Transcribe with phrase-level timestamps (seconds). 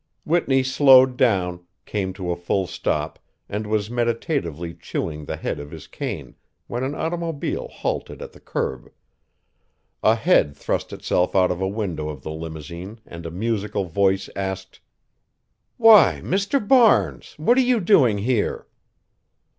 [0.25, 5.69] Whitney slowed down, came to a full stop and was meditatively chewing the head of
[5.69, 6.33] his cane
[6.65, 8.91] when an automobile halted at the curb.
[10.01, 14.27] A head thrust itself out of a window of the limousine and a musical voice
[14.35, 14.79] asked:
[15.77, 16.67] "Why, Mr.
[16.67, 18.65] Barnes, what are you doing here?"